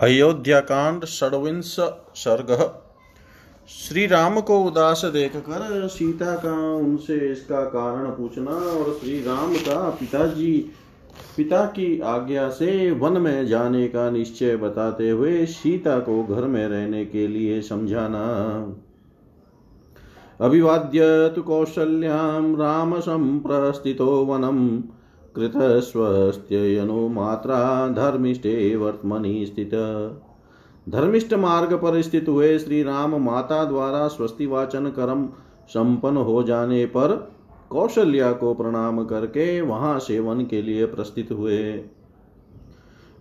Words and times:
अयोध्याकांड 0.00 1.04
षड्विंश 1.04 1.76
सर्ग। 2.16 2.50
श्री 3.68 4.06
राम 4.06 4.40
को 4.40 4.58
उदास 4.60 5.04
देखकर 5.04 5.86
सीता 5.88 6.34
का 6.36 6.52
उनसे 6.74 7.16
इसका 7.32 7.60
कारण 7.64 8.04
पूछना 8.10 8.50
और 8.50 8.92
श्री 9.00 9.18
राम 9.20 9.54
का 9.54 9.88
पिताजी, 9.90 10.52
पिता 11.36 11.64
की 11.66 12.00
आज्ञा 12.00 12.48
से 12.50 12.90
वन 12.90 13.20
में 13.20 13.46
जाने 13.46 13.88
का 13.88 14.08
निश्चय 14.10 14.56
बताते 14.56 15.08
हुए 15.10 15.44
सीता 15.46 15.98
को 15.98 16.22
घर 16.24 16.44
में 16.44 16.66
रहने 16.68 17.04
के 17.06 17.26
लिए 17.28 17.60
समझाना। 17.62 18.24
अभिवाद्य 20.40 21.28
तु 21.28 21.42
कौशल्याम 21.42 22.54
राम 22.56 22.98
संप्रस्थितो 23.00 24.06
वनम। 24.24 24.68
कृतस्वस्थ्ययनो 25.38 27.08
मात्रा 27.08 27.88
धर्मिष्ठे 27.88 28.76
वर्तमनि 28.76 29.46
स्थित। 29.46 29.70
धर्मिष्ठ 30.88 31.34
मार्ग 31.34 31.72
पर 31.74 32.00
स्थित 32.02 32.28
हुए 32.28 32.58
श्री 32.58 32.82
राम 32.82 33.14
माता 33.22 33.64
द्वारा 33.64 34.06
स्वस्ति 34.08 34.46
वाचन 34.46 34.86
कर्म 34.86 35.28
संपन्न 35.68 36.16
हो 36.16 36.42
जाने 36.42 36.84
पर 36.86 37.14
कौशल्या 37.70 38.32
को 38.32 38.54
प्रणाम 38.54 39.04
करके 39.04 39.60
वहाँ 39.60 39.98
सेवन 39.98 40.44
के 40.44 40.62
लिए 40.62 40.86
प्रस्थित 40.86 41.32
हुए। 41.32 41.58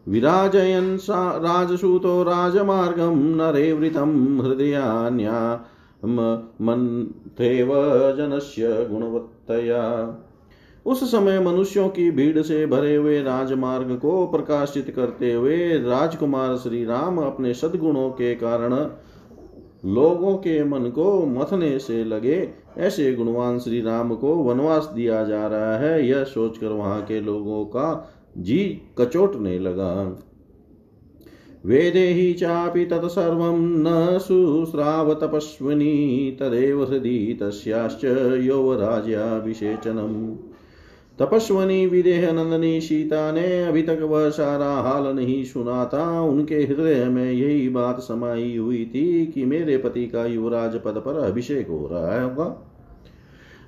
विराजयन् 0.08 0.98
राजसूतो 1.44 2.22
राजमार्गं 2.23 3.16
नरेवृतं 3.36 4.14
हृदयान्या 4.40 5.66
मन्थेव 6.06 7.73
जनस्य 8.18 8.88
गुणवत्तया। 8.92 9.84
उस 10.88 11.12
समय 11.12 11.40
मनुष्यों 11.40 11.90
की 11.90 12.12
भीड़ 12.12 12.41
से 12.41 12.66
भरे 12.66 12.95
हुए 12.95 13.22
राजमार्ग 13.23 14.00
को 14.02 14.28
प्रकाशित 14.28 14.90
करते 14.95 15.34
हुए 15.34 15.58
राजकुमार 15.80 16.55
श्री 16.58 16.86
राम 16.86 17.18
अपने 17.18 17.54
सद्गुणों 17.54 18.09
के 18.09 18.36
कारण 18.36 18.73
लोगों 19.86 20.36
के 20.38 20.64
मन 20.64 20.80
को 20.80 21.25
मथने 21.25 21.80
से 21.80 22.03
लगे। 22.03 22.50
ऐसे 22.78 23.14
गुणवान 23.14 23.59
श्री 23.59 23.81
राम 23.81 24.16
को 24.16 24.36
वनवास 24.36 24.92
दिया 24.95 25.23
जा 25.23 25.47
रहा 25.47 25.78
है। 25.78 26.08
यह 26.08 26.23
सोचकर 26.23 26.67
वहाँ 26.67 27.02
के 27.02 27.22
लोगों 27.22 27.66
का 27.66 28.14
जी 28.38 28.81
कचोटने 28.97 29.59
लगा। 29.59 30.19
वेदे 31.66 32.08
ही 32.08 32.34
चापि 32.34 32.86
तत्सर्वं 32.86 33.58
न 33.59 34.17
शुश्राव 34.17 35.14
तपस्विनी 35.14 36.38
तदेव 36.40 36.84
हृदि 36.84 37.38
तस्याश्च 37.42 38.03
यौवराज्याभिषेचनम् 38.42 40.36
तपस्वनी 41.20 41.86
विदेह 41.88 42.32
नंदनी 42.32 42.80
सीता 42.82 43.32
ने 43.32 43.64
अभी 43.64 43.82
तक 43.82 44.00
वह 44.02 44.30
सारा 44.30 44.72
हाल 44.82 45.08
नहीं 45.16 45.44
सुना 45.44 45.86
था। 45.86 46.22
उनके 46.22 46.56
हृदय 46.56 47.06
में 47.06 47.32
यही 47.32 47.70
बात 47.70 48.00
समाई 48.00 48.58
हुई 48.58 48.86
थी 48.86 49.26
कि 49.26 49.46
मेरे 49.46 49.78
पति 49.78 50.06
का 50.08 50.26
युवराज 50.26 50.76
पद 50.76 51.02
पर 51.06 51.20
अभिषेक 51.20 51.68
हो 51.68 51.90
रहा 51.92 52.22
होगा 52.22 52.46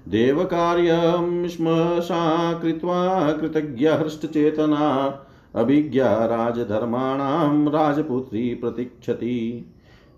देव 0.08 0.44
कार्यम 0.44 1.48
स्म 1.48 1.66
सा 2.00 2.54
कृत्वा 2.54 3.32
कृतज्ञ 3.32 3.88
हृष्टचेतना 3.88 4.88
अभिज्ञा 5.56 6.14
राजधर्माणाम 6.26 7.68
राजपुत्री 7.70 8.54
प्रतीक्षति। 8.54 9.66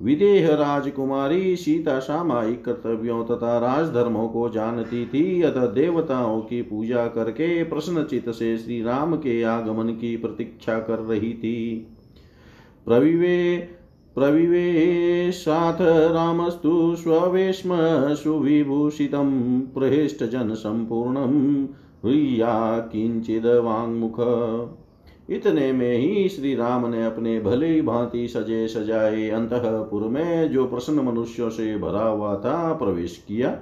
विदेह 0.02 0.56
राजकुमारी 0.56 1.56
सीता 1.56 2.00
सामायिक 2.00 2.66
कर्तव्यों 2.66 3.26
तथा 3.26 3.60
राजधर्मों 3.60 4.30
को 4.30 4.50
जानती 4.50 5.06
थी 5.06 5.42
अतः 5.42 5.66
देवताओं 5.66 6.42
की 6.42 6.62
पूजा 6.62 7.08
करके 7.08 7.64
प्रश्नचित 7.64 8.30
से 8.30 8.58
श्री 8.58 8.84
राम 8.84 9.16
के 9.16 9.44
आगमन 9.44 9.90
की 9.90 10.18
प्रतीक्षा 10.18 10.80
कर 10.80 11.00
रही 11.00 11.30
थी। 11.34 11.88
प्रविवे 12.86 13.70
प्रविवेशाथ 14.16 16.12
रामस्तु 16.12 16.96
स्ववेश्म 16.96 17.72
सुविभूषितं 18.16 19.62
प्रहिष्टजनसम्पूर्णं 19.62 21.68
हुय्या 22.04 22.80
किञ्चिद् 22.80 23.46
इतने 25.32 25.72
में 25.74 25.98
ही 25.98 26.30
श्री 26.30 26.56
राम 26.56 26.88
ने 26.88 27.06
अपने 27.06 27.40
भले 27.40 27.82
भांति 27.82 28.28
सजे 28.28 28.68
सजाए 28.68 29.30
अंतपुर 29.30 30.02
में 30.02 30.52
जो 30.52 30.68
प्रसन्न 30.68 31.00
मनुष्यों 31.00 31.50
से 31.50 31.78
भरा 31.78 32.04
हुआ 32.04 32.36
था 32.36 32.74
प्रवेश 32.74 33.26
किया। 33.28 33.60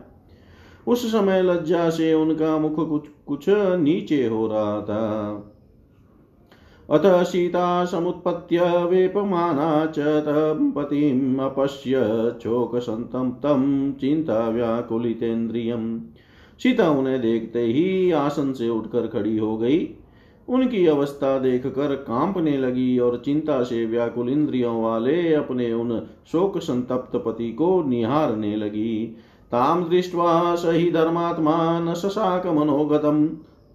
उस 0.88 1.12
समय 1.12 1.41
लज्जा 1.41 1.90
से 1.90 2.13
उनका 2.13 2.57
मुख 2.57 2.90
कुछ 2.90 3.07
कुछ 3.28 3.46
नीचे 3.80 4.25
हो 4.25 4.47
रहा 4.47 4.81
था। 4.81 5.06
अतः 6.90 7.24
सीता 7.24 7.86
समुत्पत्य 7.86 8.59
वेपमाना 8.86 9.86
च 9.86 9.96
पतिम् 10.75 11.40
अपश्य 11.40 11.94
शोकसन्तप्तं 12.44 13.91
चिंता 13.94 14.50
व्याकुलितेन्द्रियम् 14.50 16.00
सीता 16.59 16.90
उन्हें 16.90 17.22
देखते 17.22 17.62
ही 17.62 18.12
आसन 18.12 18.53
से 18.53 18.69
उठकर 18.69 19.07
खड़ी 19.07 19.38
हो 19.38 19.57
गई। 19.57 19.99
उनकी 20.50 20.86
अवस्था 20.88 21.38
देखकर 21.40 21.96
कांपने 21.96 22.58
लगी 22.58 23.00
और 23.00 23.22
चिंता 23.26 23.64
से 23.64 23.86
व्याकुल 23.86 24.30
इंद्रियों 24.30 24.84
वाले 24.84 25.34
अपने 25.34 25.74
उन 25.74 26.00
शोक 26.32 26.58
संतप्त 26.58 27.16
पति 27.16 27.52
को 27.54 27.84
निहारने 27.84 28.56
लगी। 28.56 29.16
ताम 29.52 29.84
दृष्ट्वा 29.84 30.56
सही 30.56 30.92
धर्मात्मा 30.92 31.80
न 31.80 31.94
शशाक 31.94 32.48
मनोगतम, 32.48 33.26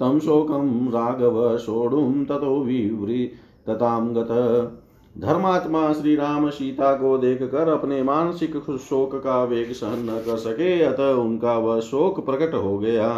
तम 0.00 0.18
शोकम 0.18 0.88
राघव 0.88 1.56
सोढ़ुम 1.56 2.24
ततो 2.24 2.62
विवृतताम 2.62 4.14
गत। 4.14 4.80
धर्मात्मा 5.18 5.92
श्री 5.92 6.16
राम 6.16 6.50
सीता 6.50 6.92
को 6.94 7.18
देखकर 7.18 7.68
अपने 7.68 8.02
मानसिक 8.02 8.56
शोक 8.80 9.14
का 9.14 9.44
वेग 9.44 9.72
सहन 9.72 10.04
न 10.04 10.22
कर 10.26 10.36
सके, 10.36 10.82
अतः 10.82 11.10
उनका 11.10 11.58
वह 11.58 11.80
शोक 11.80 12.26
प्रकट 12.26 12.54
हो 12.54 12.78
गया। 12.78 13.10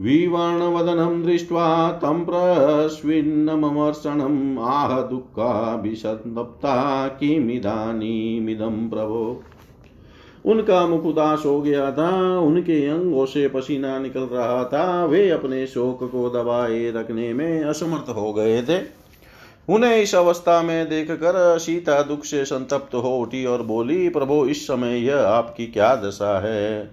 विवर्णवदनं 0.00 1.22
दृष्ट्वा 1.22 1.92
तं 1.92 2.24
प्रस्विन्नमर्षणम् 2.24 4.58
आह 4.58 5.00
दुःखाभिसन्तप्ता 5.00 7.08
किमिदानीमिदं 7.08 8.90
प्रभो। 8.90 9.42
उनका 10.46 10.86
मुख 10.86 11.04
उदास 11.04 11.42
हो 11.46 11.60
गया 11.60 11.92
था, 11.92 12.38
उनके 12.38 12.86
अंगों 12.86 13.26
से 13.26 13.48
पसीना 13.48 13.98
निकल 13.98 14.20
रहा 14.20 14.64
था, 14.64 15.04
वे 15.04 15.30
अपने 15.30 15.66
शोक 15.66 16.04
को 16.04 16.30
दबाए 16.30 16.90
रखने 16.90 17.34
में 17.34 17.64
असमर्थ 17.64 18.16
हो 18.16 18.32
गए 18.32 18.62
थे। 18.62 19.06
उन्हें 19.68 19.96
इस 19.96 20.14
अवस्था 20.14 20.62
में 20.62 20.88
देखकर 20.88 21.58
सीता 21.58 22.02
दुख 22.02 22.24
से 22.24 22.44
संतप्त 22.44 22.94
हो 22.94 23.18
उठी 23.18 23.44
और 23.44 23.62
बोली, 23.62 24.08
प्रभु, 24.08 24.46
इस 24.46 24.66
समय 24.66 25.06
यह 25.06 25.18
आपकी 25.18 25.66
क्या 25.66 25.96
दशा 25.96 26.40
है? 26.40 26.90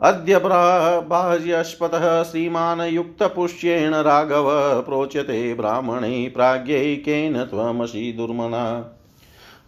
अद्य 0.00 0.38
बाह्यस्पतः 0.38 2.22
श्रीमान् 2.22 2.80
युक्तपुष्येण 2.80 3.94
राघव 3.94 4.48
प्रोच्यते 4.82 5.54
ब्राह्मणे 5.54 6.28
प्राज्ञैकेन 6.28 7.44
त्वमसि 7.44 8.12
दुर्मना। 8.16 8.64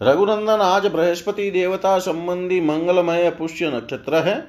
रघुनंदन 0.02 0.60
आज 0.62 0.86
बृहस्पति 0.86 1.50
देवता 1.50 1.98
संबंधी 1.98 2.60
मंगलमय 2.60 3.30
पुष्य 3.30 3.70
नक्षत्र 3.70 4.22
है। 4.22 4.48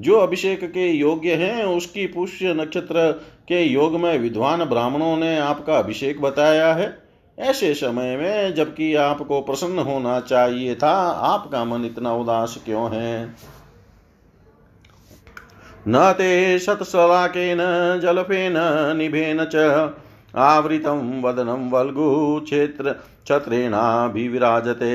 जो 0.00 0.18
अभिषेक 0.18 0.64
के 0.64 0.88
योग्य 0.88 1.34
हैं, 1.34 1.64
उसकी 1.64 2.06
पुष्य 2.06 2.54
नक्षत्र 2.54 3.12
के 3.48 3.62
योग 3.62 4.00
में 4.00 4.18
विद्वान 4.18 4.64
ब्राह्मणों 4.64 5.16
ने 5.16 5.38
आपका 5.38 5.78
अभिषेक 5.78 6.22
बताया 6.22 6.72
है। 6.74 6.98
ऐसे 7.38 7.74
समय 7.74 8.16
में 8.16 8.54
जबकि 8.54 8.94
आपको 8.94 9.40
प्रसन्न 9.40 9.78
होना 9.78 10.20
चाहिए 10.20 10.74
था, 10.74 10.94
आपका 11.10 11.64
मन 11.64 11.84
इतना 11.84 12.12
उदास 12.12 12.58
क्यों 12.64 12.90
है? 12.92 13.34
न 15.88 16.12
ते 16.12 16.58
शतशलाकेन 16.58 17.58
जलफेन, 18.00 18.54
निभेन 18.96 19.44
च, 19.44 19.92
आवृतं 20.34 21.20
वदनं 21.22 21.70
वल्गुक्षेत्र 21.70 22.94
छत्रेणाभिविराजते। 23.26 24.90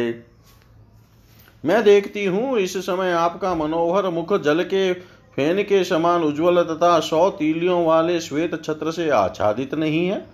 मैं 1.63 1.83
देखती 1.83 2.25
हूँ 2.25 2.57
इस 2.59 2.77
समय 2.77 3.11
आपका 3.13 3.53
मनोहर 3.55 4.09
मुख 4.09 4.33
जल 4.41 4.63
के 4.63 4.91
फेन 5.37 5.61
के 5.63 5.83
समान 5.83 6.23
उज्ज्वल 6.23 6.63
तथा 6.63 6.99
सौ 6.99 7.29
तीलियों 7.29 7.85
वाले 7.85 8.19
श्वेत 8.19 8.63
छत्र 8.63 8.91
से 8.91 9.09
आच्छादित 9.11 9.73
नहीं 9.75 10.05
है, 10.07 10.25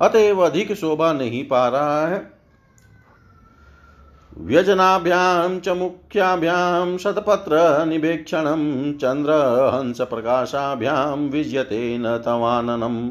अतएव 0.00 0.40
अधिक 0.40 0.72
शोभा 0.74 1.12
नहीं 1.12 1.44
पा 1.44 1.66
रहा 1.68 2.06
है। 2.06 2.18
व्यजनाभ्यां 4.36 5.60
च 5.60 5.68
मुख्याभ्यां 5.68 6.98
शतपत्रनिवेक्षणं 6.98 8.92
चन्द्रहंसप्रकाशाभ्यां 8.92 11.28
विजयते 11.28 11.98
न 11.98 12.16
तवाननम्। 12.16 13.10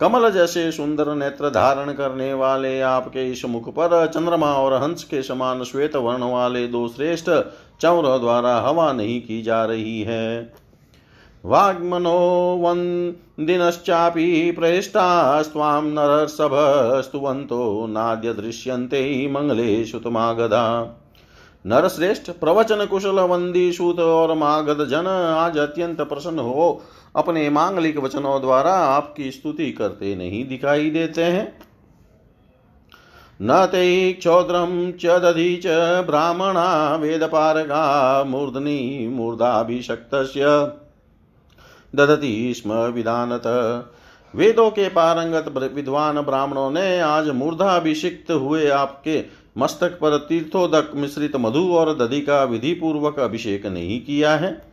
कमल 0.00 0.30
जैसे 0.30 0.72
सुंदर 0.72 1.14
नेत्र 1.14 1.50
धारण 1.50 1.92
करने 1.92 2.34
वाले 2.34 2.80
आपके 2.80 3.32
इस 3.32 3.44
मुख 3.44 3.68
पर 3.68 4.06
चंद्रमा 4.06 4.54
और 4.54 4.82
हंस 4.82 5.04
के 5.04 5.22
समान 5.22 5.62
श्वेत 5.62 5.96
वर्ण 5.96 6.24
वाले 6.24 6.68
दो 6.68 6.88
श्रेष्ठ 6.88 7.30
चौर 7.80 8.18
द्वारा 8.18 8.60
हवा 8.60 8.92
नहीं 8.92 9.20
की 9.20 9.42
जा 9.42 9.64
रही 9.64 10.02
है। 10.02 10.54
वाग्मनो 11.44 12.58
वन्दिनश्चापि 12.62 14.50
प्रेष्टास्त्वां 14.50 15.84
नरसभस्तुवन्तो 15.84 17.86
नाद्य 17.86 18.32
दृश्यन्ते 18.32 19.28
मङ्गलेषु 19.28 19.98
तमागधा 19.98 20.96
नरश्रेष्ठ 21.66 22.30
प्रवचन 22.30 22.86
कुशल 22.86 23.10
वंदी 23.10 23.72
सूत 23.72 24.00
और 24.00 24.34
मागध 24.34 24.84
जन 24.84 25.32
आज 25.36 25.58
अत्यंत 25.58 26.00
प्रसन्न 26.00 26.38
हो। 26.38 26.82
अपने 27.16 27.50
मांगलिक 27.50 27.98
वचनों 27.98 28.40
द्वारा 28.40 28.72
आपकी 28.72 29.30
स्तुति 29.30 29.72
करते 29.72 30.16
नहीं 30.16 30.48
दिखाई 30.48 30.90
देते 30.90 31.22
हैं। 31.22 31.58
न 33.42 33.66
ते 33.66 34.12
क्षोद्रम 34.12 34.92
च 35.00 35.06
दधि 35.06 35.62
च 35.66 36.04
ब्राह्मणा 36.06 36.96
वेदपारगा 36.96 38.24
मूर्धनि 38.24 39.08
मूर्धाभिषक्तस्य। 39.12 40.44
दधति 41.94 42.54
स्म 42.56 42.72
विधानत। 42.72 43.42
वेदों 44.34 44.70
के 44.70 44.88
पारंगत 44.88 45.72
विद्वान 45.74 46.20
ब्राह्मणों 46.20 46.70
ने 46.70 47.00
आज 47.00 47.28
मूर्धाभिषिक्त 47.28 48.30
हुए 48.30 48.68
आपके 48.68 49.24
मस्तक 49.58 49.90
पर 49.90 50.18
तीर्थोदक 50.18 50.90
मिश्रित 50.94 51.36
मधु 51.36 51.72
और 51.72 51.96
दधि 51.96 52.20
का 52.20 52.44
विधि 52.44 52.74
पूर्वक 52.74 53.18
अभिषेक 53.18 53.66
नहीं 53.66 54.00
किया 54.00 54.36
है। 54.36 54.66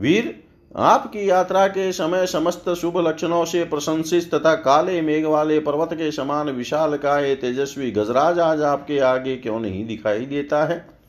वीर, 0.00 0.34
आपकी 0.76 1.30
यात्रा 1.30 1.66
के 1.66 1.92
समय 1.92 2.26
समस्त 2.26 2.68
शुभ 2.70 2.98
लक्षणों 2.98 3.44
से 3.44 3.64
प्रशंसित 3.64 4.34
तथा 4.34 4.54
काले 4.54 5.00
मेघ 5.02 5.24
वाले 5.26 5.58
पर्वत 5.60 5.92
के 5.92 6.10
समान 6.12 6.50
विशाल 6.50 6.96
काय 6.96 7.34
तेजस्वी 7.34 7.90
गजराज 7.90 8.38
आज 8.38 8.62
आपके 8.62 8.98
आगे 8.98 9.36
क्यों 9.36 9.60
नहीं 9.60 9.86
दिखाई 9.86 10.26
देता 10.26 10.64
है? 10.64 11.01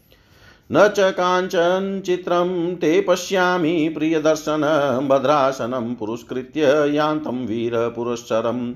न 0.72 0.88
च 0.88 1.00
काञ्चन 1.00 2.02
चित्रं 2.06 2.76
ते 2.76 3.02
पश्यामि 3.02 3.90
प्रियदर्शन, 3.90 4.62
भद्रासनं 5.10 5.96
पुरस्कृत्य 5.96 6.62
यान्तं 6.96 7.46
वीरपुरश्चरम् 7.46 8.74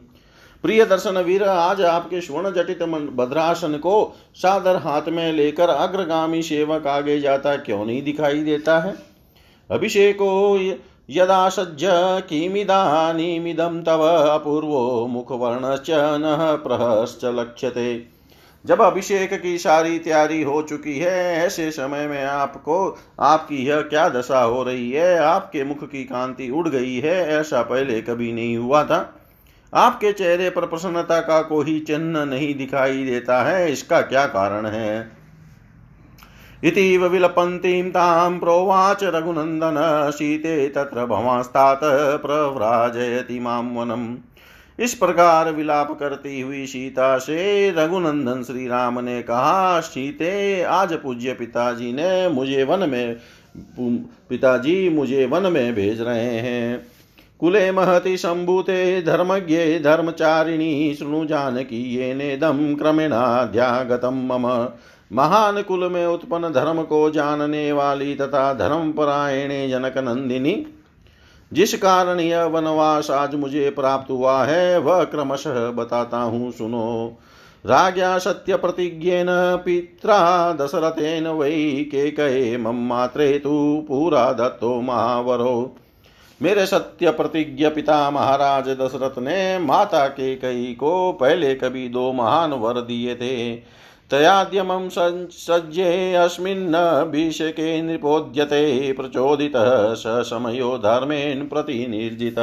प्रिय 0.63 0.85
दर्शन 0.85 1.17
वीर, 1.17 1.43
आज 1.43 1.81
आपके 1.81 2.21
स्वर्ण 2.21 2.51
जटित 2.51 2.83
भद्रासन 3.15 3.73
को 3.73 4.15
सादर 4.35 4.75
हाथ 4.75 5.01
में 5.07 5.33
लेकर 5.33 5.69
अग्रगामी 5.69 6.41
सेवक 6.41 6.87
आगे 6.87 7.19
जाता 7.19 7.55
क्यों 7.55 7.85
नहीं 7.85 8.03
दिखाई 8.03 8.41
देता 8.43 8.79
है? 8.79 8.95
अभिषेको 9.71 10.59
यदा 11.09 11.49
सज्ज 11.49 11.81
किमिदानीमिदं 12.29 13.83
तव 13.83 14.01
अपूर्वो 14.07 15.07
मुखवर्णश्च 15.07 15.89
न 15.91 16.59
प्रहश्च 16.63 17.25
लक्ष्यते। 17.25 18.16
जब 18.67 18.81
अभिषेक 18.81 19.41
की 19.41 19.57
सारी 19.57 19.99
तैयारी 19.99 20.41
हो 20.41 20.61
चुकी 20.61 20.99
है, 20.99 21.45
ऐसे 21.45 21.71
समय 21.71 22.07
में 22.07 22.25
आपको, 22.25 22.97
आपकी 23.19 23.57
यह 23.57 23.81
क्या 23.81 24.09
दशा 24.09 24.41
हो 24.41 24.63
रही 24.63 24.91
है? 24.91 25.19
आपके 25.19 25.63
मुख 25.63 25.89
की 25.89 26.03
कांति 26.03 26.49
उड़ 26.49 26.69
गई 26.69 26.95
है, 26.95 27.27
ऐसा 27.27 27.61
पहले 27.61 28.01
कभी 28.01 28.33
नहीं 28.33 28.57
हुआ 28.57 28.83
था। 28.83 29.13
आपके 29.73 30.11
चेहरे 30.11 30.49
पर 30.49 30.65
प्रसन्नता 30.65 31.19
का 31.19 31.41
कोई 31.41 31.79
चिन्ह 31.79 32.25
नहीं 32.25 32.55
दिखाई 32.55 33.05
देता 33.05 33.43
है, 33.43 33.71
इसका 33.71 34.01
क्या 34.01 34.25
कारण 34.25 34.65
है? 34.65 35.11
इतीव 36.63 37.05
विलपन्तीं 37.07 37.91
तां 37.91 38.39
प्रोवाच 38.39 39.03
रघुनन्दन, 39.03 40.11
शीते 40.11 40.67
तत्र 40.67 41.05
भवास्तात 41.05 41.79
प्रव्राजयति 42.21 43.39
माँ 43.39 43.61
वनम्। 43.61 44.17
इस 44.79 44.93
प्रकार 44.93 45.51
विलाप 45.51 45.91
करती 45.99 46.41
हुई 46.41 46.65
सीता 46.65 47.17
से 47.17 47.71
रघुनंदन 47.71 48.43
श्री 48.43 48.67
राम 48.67 48.99
ने 48.99 49.21
कहा, 49.21 49.79
सीते, 49.79 50.61
आज 50.61 50.93
पूज्य 50.93 51.33
पिताजी 51.33 51.93
ने 51.93 52.29
मुझे 52.29 52.63
वन 52.63 52.89
में, 52.89 53.15
पिताजी 54.29 54.89
मुझे 54.89 55.25
वन 55.25 55.51
में 55.51 55.73
भेज 55.75 56.01
रहे 56.01 56.37
हैं। 56.37 56.85
कुले 57.39 57.71
महति 57.71 58.17
सम्भूते 58.17 59.01
धर्मज्ञे 59.01 59.79
धर्मचारिणी, 59.79 60.93
शृणु 60.93 61.25
जानकी 61.25 61.81
ये 61.95 62.13
नेदम 62.13 62.75
क्रमेणाध्यागतम 62.75 64.15
मम। 64.33 64.67
महान 65.11 65.61
कुल 65.61 65.91
में 65.91 66.05
उत्पन्न 66.07 66.51
धर्म 66.51 66.81
को 66.83 67.09
जानने 67.09 67.71
वाली 67.71 68.15
तथा 68.15 68.53
धर्म 68.53 68.91
परायणे 68.91 69.67
जनक 69.69 69.97
नंदिनी 69.97 70.65
जिस 71.53 71.73
कारण 71.73 72.19
यह 72.19 72.43
वनवास 72.43 73.11
आज 73.11 73.35
मुझे 73.35 73.69
प्राप्त 73.69 74.11
हुआ 74.11 74.43
है, 74.43 74.79
वह 74.79 75.03
क्रमशः 75.03 75.71
बताता 75.71 76.17
हूँ, 76.17 76.51
सुनो। 76.51 77.17
राज्ञा 77.65 78.17
सत्य 78.17 78.55
प्रतिज्ञेन, 78.55 79.27
पित्रा 79.65 80.51
दशरथेन 80.53 81.27
वै 81.27 81.83
के 81.91 82.11
कहे, 82.11 82.57
मम 82.57 82.75
मात्रे 82.75 83.39
तु 83.39 83.85
पूरा 83.87 84.33
दत्तो 84.33 84.81
महावरो। 84.81 85.75
मेरे 86.41 86.65
सत्य 86.65 87.11
प्रतिज्ञ 87.11 87.69
पिता 87.69 88.11
महाराज 88.11 88.69
दशरथ 88.69 89.19
ने 89.19 89.59
माता 89.59 90.07
के 90.07 90.35
कई 90.35 90.75
को 90.79 91.11
पहले 91.11 91.55
कभी 91.55 91.89
दो 91.89 92.13
महान 92.13 92.53
वर 92.53 92.73
दिए 92.73 93.15
थे। 93.15 93.55
तयाद्यमं 94.11 94.87
सज्जे 94.89 96.13
अस्मिन्नभिषेके 96.13 97.81
नृपोद्यते, 97.81 98.91
प्रचोदितः 98.93 99.93
स 99.93 100.03
समयो 100.07 100.77
धर्मेण 100.77 101.47
प्रतिनिर्जित। 101.47 102.39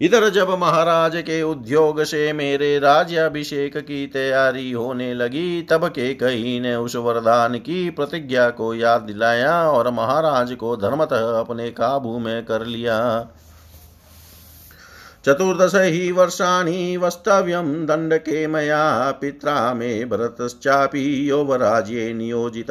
इधर 0.00 0.28
जब 0.28 0.50
महाराज 0.50 1.16
के 1.16 1.42
उद्योग 1.42 2.02
से 2.02 2.32
मेरे 2.32 2.78
राज्याभिषेक 2.78 3.76
की 3.76 4.06
तैयारी 4.06 4.70
होने 4.72 5.14
लगी, 5.14 5.62
तब 5.62 5.88
के 5.88 6.14
कही 6.14 6.60
ने 6.60 6.74
उस 6.76 6.96
वरदान 6.96 7.58
की 7.58 7.90
प्रतिज्ञा 7.90 8.48
को 8.50 8.74
याद 8.74 9.00
दिलाया 9.00 9.70
और 9.70 9.90
महाराज 9.90 10.52
को 10.52 10.76
धर्मतः 10.76 11.38
अपने 11.40 11.70
काबू 11.70 12.18
में 12.18 12.44
कर 12.44 12.64
लिया। 12.66 12.98
चतुर्दश 15.28 15.74
ही 15.74 16.10
वर्षाणि 16.12 16.96
वस्तव्यं 16.96 17.86
दण्डके 17.86 18.46
मया 18.46 19.10
पित्रा 19.10 19.74
मे 19.74 20.04
भरतश्चापि 20.04 21.30
योवराज्ये 21.30 22.12
नियोजित। 22.14 22.70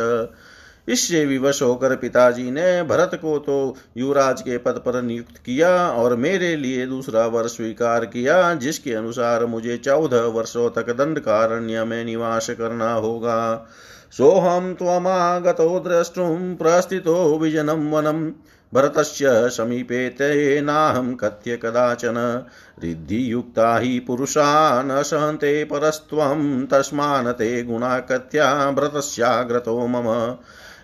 इससे 0.88 1.26
विवश 1.26 1.62
होकर 1.62 1.96
पिताजी 1.96 2.50
ने 2.52 2.84
भरत 2.84 3.12
को 3.16 3.38
तो 3.40 3.76
युवराज 3.98 4.42
के 4.42 4.58
पद 4.58 4.82
पर 4.86 5.02
नियुक्त 5.02 5.38
किया 5.38 5.72
और 5.90 6.16
मेरे 6.16 6.56
लिए 6.56 6.86
दूसरा 6.86 7.26
वर्ष 7.26 7.56
स्वीकार 7.58 8.06
किया, 8.06 8.54
जिसके 8.54 8.94
अनुसार 8.94 9.46
मुझे 9.46 9.78
चौदह 9.78 10.26
वर्षों 10.30 10.70
तक 10.70 10.90
दंड 10.96 11.20
कारण्य 11.20 11.84
में 11.84 12.04
निवास 12.06 12.50
करना 12.50 12.94
होगा। 12.94 13.68
सोहम 14.12 14.74
त्वमागतो 14.74 15.80
द्रष्टुम 15.80 16.54
प्रस्थितो 16.56 17.38
विजनम 17.40 17.90
वनम 17.90 18.30
भरतस्य 18.74 19.50
समीपे 19.50 20.10
तेनाहं 20.10 21.16
कथ्य 21.16 21.58
कदाचन, 21.58 22.46
रिद्धियुक्ता 22.84 23.78
हि 23.78 24.06
न 24.10 25.04
सहन्ते 25.06 25.64
परस्त्वं, 25.64 26.66
तस्मान् 26.66 27.28
ते 27.28 27.64
गुणा 27.64 28.00
कथ्या 28.00 28.72
भरतस्याग्रतो 28.72 29.88
मम। 29.88 30.36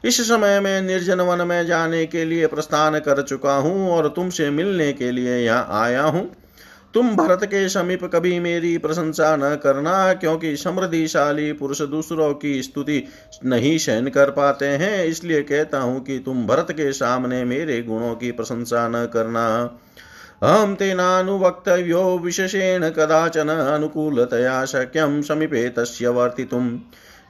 इस 0.06 0.22
समय 0.22 0.60
में 0.60 0.82
निर्जन 0.82 1.22
वन 1.22 1.48
में 1.48 1.66
जाने 1.66 2.06
के 2.06 2.26
लिए 2.26 2.48
प्रस्थान 2.48 3.00
कर 3.00 3.22
चुका 3.22 3.54
हूँ 3.54 3.92
और 3.92 4.08
तुमसे 4.08 4.50
मिलने 4.50 4.94
के 4.94 5.12
लिए 5.12 5.38
यहाँ 5.38 5.68
आया 5.72 6.04
हूँ। 6.04 6.32
तुम 6.94 7.16
भरत 7.16 7.44
के 7.44 7.70
समीप 7.70 8.04
कभी 8.04 8.40
मेरी 8.40 8.78
प्रशंसा 8.78 9.36
न 9.36 9.56
करना, 9.56 10.14
क्योंकि 10.14 10.58
समृद्धिशाली 10.58 11.54
पुरुष 11.54 11.82
दूसरों 11.82 12.34
की 12.34 12.64
स्तुति 12.64 13.04
नहीं 13.46 13.78
सहन 13.78 14.08
कर 14.08 14.30
पाते 14.30 14.66
हैं। 14.66 15.06
इसलिए 15.06 15.42
कहता 15.42 15.80
हूँ 15.80 16.04
कि 16.04 16.20
तुम 16.20 16.48
भरत 16.48 16.68
के 16.72 16.94
सामने 16.94 17.44
मेरे 17.44 17.82
गुणों 17.82 18.16
की 18.16 18.32
प्रशंसा 18.32 18.88
न 18.88 19.06
करना। 19.06 19.48
अहं 20.44 20.76
तेनानुवक्तव्यो 20.76 22.18
विशेषेण 22.18 22.90
कदाचन 22.90 23.50
अनुकूलतया 23.50 24.66
शक्यं 24.66 25.22
समीपे 25.22 25.70
तस्य 25.70 26.08
वर्तितुम्। 26.08 26.80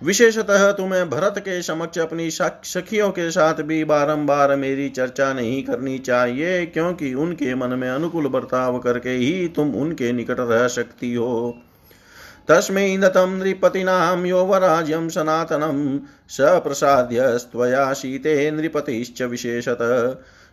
विशेषतः 0.03 0.71
तुम्हें 0.71 1.09
भरत 1.09 1.35
के 1.39 1.61
समक्ष 1.61 1.99
अपनी 1.99 2.29
सखियों 2.31 3.09
के 3.11 3.29
साथ 3.31 3.61
भी 3.63 3.83
बारंबार 3.83 4.55
मेरी 4.55 4.87
चर्चा 4.89 5.31
नहीं 5.33 5.61
करनी 5.63 5.97
चाहिए, 5.99 6.65
क्योंकि 6.65 7.13
उनके 7.15 7.53
मन 7.55 7.77
में 7.79 7.89
अनुकूल 7.89 8.27
बर्ताव 8.27 8.79
करके 8.79 9.09
ही 9.09 9.47
तुम 9.47 9.73
उनके 9.75 10.11
निकट 10.11 10.39
रह 10.39 10.67
सकती 10.67 11.13
हो। 11.13 11.55
तस्मै 12.47 12.97
दतं 12.97 13.37
नृपतीनां 13.37 14.25
यौवराज्यं 14.25 15.07
सनातनं 15.09 15.99
स 16.29 16.49
प्रसाद्यस्त्वया 16.63 17.91
शीते 17.93 18.49
नृपतिश्च 18.51 19.21
विशेषत। 19.23 19.77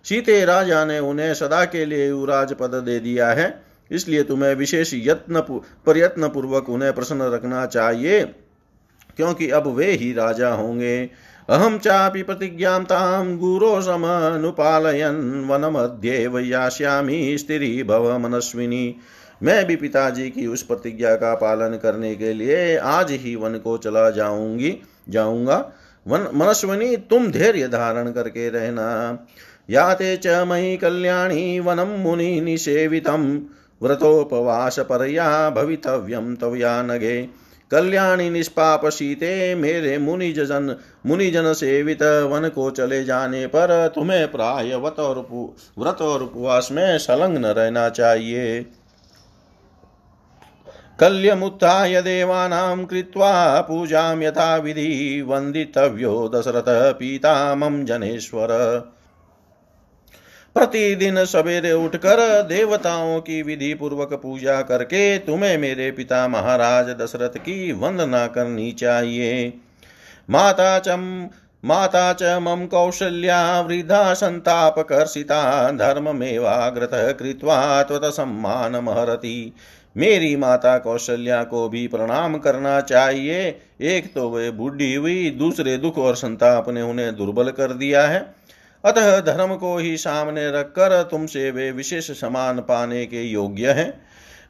सीते 0.04 0.44
राजा 0.44 0.84
ने 0.84 0.98
उन्हें 1.00 1.32
सदा 1.34 1.64
के 1.64 1.84
लिए 1.84 2.06
युवराज 2.08 2.52
पद 2.52 2.74
दे 2.84 2.98
दिया 3.00 3.30
है, 3.30 3.48
इसलिए 3.90 4.22
तुम्हें 4.22 4.54
विशेष 4.54 4.94
यत्न 4.96 5.40
प्रयत्न 5.40 6.28
पूर्वक 6.28 6.68
उन्हें 6.68 6.92
प्रसन्न 6.92 7.30
रखना 7.32 7.64
चाहिए। 7.68 8.22
क्योंकि 9.16 9.50
अब 9.50 9.66
वे 9.66 9.92
ही 9.92 10.12
राजा 10.12 10.48
होंगे। 10.48 11.10
अहम 11.48 11.78
चापि 11.78 12.22
प्रतिज्ञां 12.22 12.84
तां 12.84 13.36
गुरो 13.36 13.80
समनुपालयन् 13.80 15.48
वनमध्ये 15.48 16.26
वैयास्यामि 16.26 17.36
स्त्री 17.38 17.82
भव 17.82 18.18
मनस्विनी। 18.18 18.96
मैं 19.42 19.64
भी 19.64 19.76
पिताजी 19.76 20.30
की 20.30 20.46
उस 20.46 20.62
प्रतिज्ञा 20.62 21.14
का 21.14 21.34
पालन 21.34 21.78
करने 21.82 22.14
के 22.14 22.32
लिए 22.32 22.76
आज 22.76 23.10
ही 23.10 23.36
वन 23.36 23.58
को 23.58 23.78
चला 23.78 24.10
जाऊँगी, 24.10 24.76
जाऊँगा। 25.08 25.72
वन, 26.06 26.20
मनस्विनी, 26.34 26.96
तुम 26.96 27.30
धैर्य 27.30 27.68
धारण 27.68 28.12
करके 28.12 28.48
रहना। 28.50 29.26
याते 29.70 30.16
च 30.16 30.26
मयि 30.26 30.76
कल्याणी 30.76 31.60
वनम 31.60 31.88
मुनि 31.88 32.40
निषेवितम। 32.40 33.40
व्रतोपवास 33.82 34.78
परया 34.78 35.50
भवितव्यम 35.50 36.36
तवया 36.36 36.82
नगे 36.82 37.28
कल्याणी 37.70 38.28
निष्पाप 38.30 38.86
सीते 38.86 39.54
मेरे 39.54 39.98
मुनिजन 39.98 40.76
मुनिजन 41.06 41.52
सेवित, 41.52 42.02
वन 42.02 42.48
को 42.48 42.70
चले 42.70 43.04
जाने 43.04 43.46
पर 43.46 43.92
तुम्हें 43.94 44.30
प्राय 44.32 44.74
व्रत 44.76 44.98
और 44.98 45.18
व्रत 45.78 46.02
और 46.02 46.22
उपवास 46.22 46.68
में 46.72 46.98
संलग्न 46.98 47.46
रहना 47.46 47.88
चाहिए। 47.88 48.66
कल्यमुत्थाय 51.00 52.02
देवानां 52.02 52.84
कृत्वा 52.84 53.60
पूजां 53.60 54.22
यथा 54.22 54.56
विधि 54.56 55.24
वन्दितव्यो 55.28 56.30
दशरथ 56.34 56.64
पीता 56.94 57.54
मम 57.54 57.84
जनेश्वर। 57.84 58.48
प्रतिदिन 60.56 61.24
सवेरे 61.24 61.72
उठकर 61.72 62.20
देवताओं 62.42 63.20
की 63.20 63.42
विधि 63.42 63.74
पूर्वक 63.74 64.12
पूजा 64.12 64.60
करके 64.62 65.18
तुम्हें 65.18 65.58
मेरे 65.58 65.90
पिता 65.90 66.26
महाराज 66.28 66.88
दशरथ 66.88 67.38
की 67.38 67.72
वंदना 67.72 68.26
करनी 68.26 68.72
चाहिए। 68.72 69.52
माता 70.30 70.78
चम, 70.78 71.28
माता 71.64 72.12
च 72.12 72.22
मम 72.42 72.66
कौशल्या 72.66 73.60
वृद्धा 73.60 74.14
संतापकर्षिता 74.14 75.70
धर्ममेवाग्रतः 75.70 77.10
कृत्वा 77.12 77.82
त्वत्सम्मानमहरति 77.82 79.52
मेरी 79.96 80.36
माता 80.36 80.76
कौशल्या 80.78 81.42
को 81.44 81.68
भी 81.68 81.86
प्रणाम 81.88 82.36
करना 82.38 82.80
चाहिए। 82.80 83.60
एक 83.80 84.14
तो 84.14 84.28
वे 84.30 84.50
बूढ़ी 84.50 84.94
हुई, 84.94 85.30
दूसरे 85.30 85.76
दुख 85.76 85.98
और 85.98 86.14
संताप 86.16 86.68
ने 86.68 86.82
उन्हें 86.82 87.16
दुर्बल 87.16 87.50
कर 87.50 87.72
दिया 87.72 88.02
है। 88.02 88.20
अतः 88.84 89.20
धर्म 89.20 89.54
को 89.54 89.76
ही 89.76 89.96
सामने 89.96 90.50
रखकर 90.50 91.02
तुमसे 91.02 91.50
वे 91.50 91.70
विशेष 91.70 92.10
समान 92.10 92.58
पाने 92.58 93.06
के 93.06 93.22
योग्य 93.22 93.70
हैं। 93.70 94.02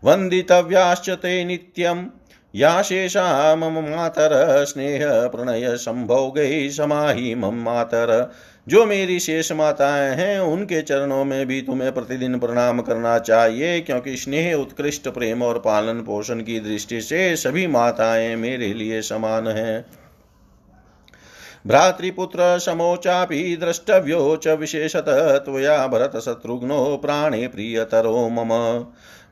वंदितव्याश्च 0.04 1.10
ते 1.10 1.44
नित्यम 1.44 2.06
या 2.54 2.82
शेषा 2.82 3.56
मम 3.56 3.72
मातर, 3.72 4.64
स्नेह 4.64 5.28
प्रणय 5.28 5.76
संभोगै 5.76 6.68
समाही 6.70 7.34
मम 7.34 7.54
मातर। 7.54 8.32
जो 8.68 8.86
मेरी 8.86 9.20
शेष 9.20 9.52
माताएँ 9.52 10.16
हैं, 10.16 10.40
उनके 10.40 10.82
चरणों 10.82 11.24
में 11.24 11.46
भी 11.46 11.62
तुम्हें 11.62 11.92
प्रतिदिन 11.92 12.38
प्रणाम 12.38 12.80
करना 12.80 13.18
चाहिए, 13.18 13.80
क्योंकि 13.80 14.16
स्नेह, 14.16 14.54
उत्कृष्ट 14.54 15.08
प्रेम 15.08 15.42
और 15.42 15.58
पालन 15.58 16.00
पोषण 16.00 16.40
की 16.40 16.60
दृष्टि 16.60 17.00
से 17.00 17.36
सभी 17.36 17.66
माताएँ 17.66 18.36
मेरे 18.36 18.74
लिए 18.74 19.02
समान 19.02 19.48
हैं। 19.48 19.86
भ्रातृपुत्र 21.66 22.58
समोचापि 22.58 23.56
द्रष्टव्यो 23.60 24.36
च 24.36 24.48
विशेषतः 24.48 25.36
त्वया 25.38 25.86
भरतशत्रुघ्नो 25.86 26.96
प्राणे 26.96 27.46
प्रियतरो 27.46 28.28
मम। 28.28 28.48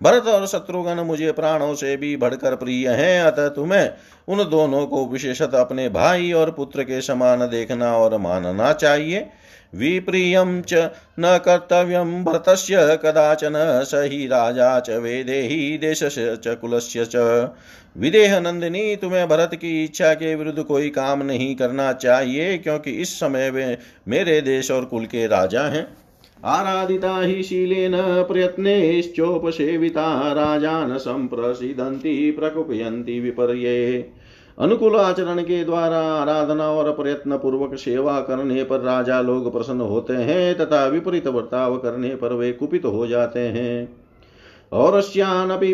भरत 0.02 0.26
और 0.26 0.47
शत्रुघ्न 0.47 1.00
मुझे 1.00 1.32
प्राणों 1.32 1.75
से 1.75 1.97
भी 1.97 2.16
बढ़कर 2.16 2.54
प्रिय 2.54 2.88
हैं, 2.88 3.23
अतः 3.23 3.49
तुम्हें 3.49 3.90
उन 4.28 4.44
दोनों 4.50 4.87
को 4.87 5.06
विशेषत 5.06 5.54
अपने 5.54 5.88
भाई 5.88 6.32
और 6.32 6.50
पुत्र 6.50 6.82
के 6.82 7.00
समान 7.00 7.47
देखना 7.49 7.97
और 7.97 8.16
मानना 8.18 8.73
चाहिए। 8.73 9.26
विप्रियं 9.75 10.62
च 10.62 10.90
न 11.20 11.40
कर्तव्यं 11.44 12.25
भरतस्य 12.25 12.98
कदाचन 13.02 13.80
स 13.84 13.94
हि 13.94 14.26
राजा 14.26 14.80
च 14.80 14.90
वेदेहि 14.90 15.78
देशस्य 15.78 16.37
च 16.37 16.48
कुलस्य 16.48 17.04
च। 17.04 17.50
विदेह 17.96 18.40
नंदिनी, 18.40 18.96
तुम्हें 18.96 19.28
भरत 19.28 19.50
की 19.54 19.84
इच्छा 19.84 20.14
के 20.14 20.34
विरुद्ध 20.34 20.62
कोई 20.62 20.88
काम 20.88 21.22
नहीं 21.22 21.56
करना 21.56 21.92
चाहिए, 21.92 22.58
क्योंकि 22.58 22.90
इस 22.90 23.20
समय 23.20 23.50
वे 23.50 23.78
मेरे 24.08 24.40
देश 24.40 24.70
और 24.70 24.84
कुल 24.84 25.04
के 25.04 25.26
राजा 25.26 25.62
हैं। 25.62 25.96
आराधिता 26.44 27.20
ही 27.20 27.34
हि 27.34 27.42
शीलेन 27.42 27.92
प्रयत्नेश्चोपसेविता, 27.96 30.32
राजान 30.32 30.98
संप्रसिदन्ति 30.98 32.30
प्रकुपयन्ति 32.30 33.20
विपर्ये। 33.20 34.10
अनुकूल 34.58 34.96
आचरण 34.96 35.42
के 35.42 35.64
द्वारा 35.64 35.98
आराधना 35.98 36.70
और 36.70 36.92
प्रयत्न 36.92 37.36
पूर्वक 37.36 37.74
सेवा 37.74 38.20
करने 38.20 38.64
पर 38.64 38.80
राजा 38.80 39.20
लोग 39.20 39.52
प्रसन्न 39.52 39.80
होते 39.80 40.12
हैं, 40.12 40.58
तथा 40.58 40.86
विपरीत 40.86 41.28
बर्ताव 41.28 41.76
करने 41.76 42.14
पर 42.14 42.32
वे 42.32 42.52
कुपित 42.52 42.84
हो 42.84 43.06
जाते 43.06 43.40
हैं। 43.40 43.96
और 44.72 45.02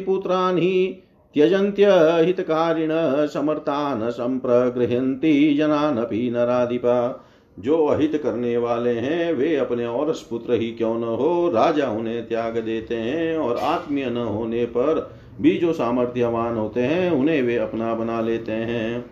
पुत्रान् 0.01 0.59
ही 0.59 1.03
त्यजन्त्य 1.35 1.87
हितकारिण 2.25 2.89
समर्थान 3.27 4.11
संप्रगृहन्ति 4.11 5.55
जनानपि 5.55 6.31
नराधिपा। 6.31 7.27
जो 7.59 7.87
अहित 7.87 8.21
करने 8.23 8.57
वाले 8.57 8.91
हैं, 8.91 9.33
वे 9.33 9.57
अपने 9.57 9.87
और 9.87 10.15
पुत्र 10.31 10.53
ही 10.53 10.71
क्यों 10.71 10.99
न 10.99 11.05
हो? 11.05 11.51
राजा 11.51 11.89
उन्हें 11.89 12.29
त्याग 12.29 12.59
देते 12.59 12.95
हैं 12.95 13.39
और 13.39 13.57
आत्मीय 13.57 14.11
न 14.11 14.17
होने 14.17 14.65
पर 14.65 15.11
भी 15.41 15.59
जो 15.59 15.73
सामर्थ्यवान 15.73 16.57
होते 16.57 16.81
हैं, 16.81 17.11
उन्हें 17.11 17.43
वे 17.43 17.57
अपना 17.57 17.95
बना 17.95 18.21
लेते 18.21 18.53
हैं। 18.53 19.05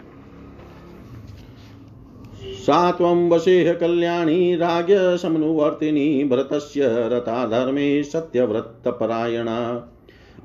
सात्वं 2.43 3.29
वशेह 3.29 3.75
कल्याणी 3.75 4.57
राज्य 4.57 5.19
समनुवर्तिनी 5.19 6.25
भरतस्य 6.25 6.81
रथा 6.87 7.47
धर्मे 7.47 8.03
सत्यव्रतपरायणा। 8.03 9.89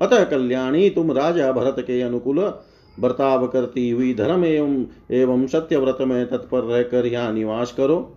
अतः 0.00 0.24
कल्याणी, 0.24 0.90
तुम 0.90 1.12
राजा 1.12 1.52
भरत 1.52 1.76
के 1.78 2.00
अनुकूल 2.00 2.52
बर्ताव 3.00 3.46
करती 3.46 3.90
हुई 3.90 4.14
धर्म 4.14 4.44
एवं 4.44 4.84
एवं 5.10 5.46
सत्यव्रत 5.46 5.98
में 6.00 6.26
तत्पर 6.26 6.60
रहकर 6.60 7.06
यहाँ 7.06 7.32
निवास 7.32 7.72
करो। 7.72 8.14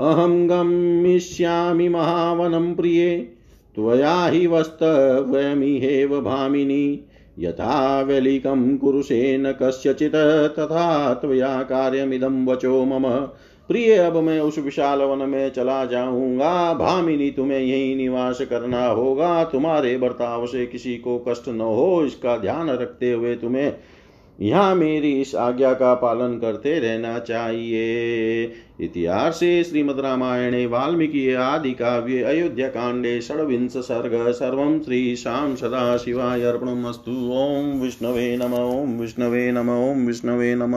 अहम 0.00 0.48
गमिष्यामि 0.48 1.88
महावनम 1.88 2.74
प्रिय। 2.74 3.32
त्वया 3.76 4.26
हि 4.26 4.46
वस्तव्यमिहेव 4.46 6.20
भामिनी। 6.20 7.08
यथा 7.38 8.00
वेलिकं 8.00 8.78
कुरुषे 8.78 9.38
न 9.38 9.52
कस्यचित्, 9.52 10.14
तथा 10.58 11.14
त्वया 11.14 11.62
कार्यमिदं 11.62 12.46
वचो 12.46 12.84
मम। 12.84 13.08
प्रिय, 13.68 13.94
अब 13.94 14.16
मैं 14.16 14.40
उस 14.40 14.58
विशाल 14.58 14.98
वन 14.98 15.28
में 15.28 15.50
चला 15.50 15.84
जाऊँगा। 15.84 16.74
भामिनी, 16.74 17.30
तुम्हें 17.30 17.60
यही 17.60 17.94
निवास 17.94 18.40
करना 18.40 18.86
होगा। 18.86 19.44
तुम्हारे 19.44 19.98
बर्ताव 19.98 20.46
से 20.46 20.66
किसी 20.66 20.96
को 20.96 21.24
कष्ट 21.28 21.48
न 21.48 21.60
हो। 21.60 22.04
इसका 22.04 22.36
ध्यान 22.36 22.70
रखते 22.70 23.12
हुए 23.12 23.34
तुम्हें 23.34 23.72
यहाँ 24.40 24.74
मेरी 24.74 25.20
इस 25.20 25.34
आज्ञा 25.34 25.72
का 25.72 25.94
पालन 25.94 26.38
करते 26.38 26.78
रहना 26.78 27.18
चाहिए। 27.18 28.52
इतिहास, 28.80 29.38
श्रीमद 29.38 30.00
रामायणे, 30.00 30.66
वाल्मीकि 30.66 31.32
आदि 31.32 31.72
काव्य, 31.72 32.22
अयोध्या 32.22 32.68
कांडे, 32.68 33.20
षड्विंश 33.20 33.72
सर्ग, 33.72 34.32
सर्व 34.32 34.82
श्री 34.84 35.16
शाम 35.16 35.54
सदा 35.54 35.96
शिवाय 35.96 36.42
अर्पणमस्तु। 36.42 37.12
ओं 37.12 37.80
विष्णवे 37.80 38.36
नम 38.36 38.54
ओं 38.54 38.98
विष्णवे 39.00 39.52
नम 39.52 39.70
ओं 39.70 40.06
विष्णवे 40.06 40.54
नम। 40.54 40.74